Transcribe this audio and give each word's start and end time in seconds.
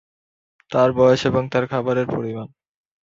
তার 0.71 0.89
বয়স 0.91 1.21
এবং 1.25 1.43
তার 1.49 1.65
খাবারের 1.67 2.07
পরিমাণ। 2.07 2.47